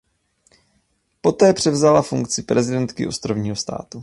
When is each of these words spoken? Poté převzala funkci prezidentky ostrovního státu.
Poté 1.21 1.53
převzala 1.53 2.01
funkci 2.01 2.43
prezidentky 2.43 3.07
ostrovního 3.07 3.55
státu. 3.55 3.99